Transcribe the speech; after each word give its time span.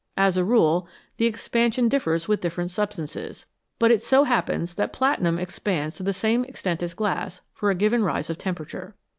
As 0.17 0.35
a 0.35 0.43
rule, 0.43 0.87
the 1.17 1.27
expansion 1.27 1.87
differs 1.87 2.27
with 2.27 2.41
different 2.41 2.71
substances, 2.71 3.45
but 3.77 3.91
it 3.91 4.01
so 4.01 4.23
happens 4.23 4.73
that 4.73 4.91
platinum 4.93 5.37
expands 5.37 5.95
to 5.97 6.01
the 6.01 6.11
same 6.11 6.43
extent 6.45 6.81
as 6.81 6.95
glass 6.95 7.41
for 7.53 7.69
a 7.69 7.75
given 7.75 8.03
rise 8.03 8.27
of 8.31 8.39
temperature. 8.39 8.95